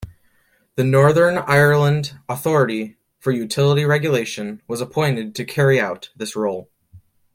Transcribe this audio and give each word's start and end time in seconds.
The 0.77 0.83
Northern 0.83 1.37
Ireland 1.37 2.19
Authority 2.27 2.97
for 3.19 3.31
Utility 3.31 3.85
Regulation 3.85 4.63
was 4.67 4.81
appointed 4.81 5.35
to 5.35 5.45
carry 5.45 5.79
out 5.79 6.09
this 6.15 6.35
role. 6.35 6.71